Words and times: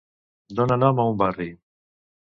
Dona 0.59 0.77
nom 0.85 1.03
a 1.03 1.07
un 1.11 1.19
barri. 1.23 1.49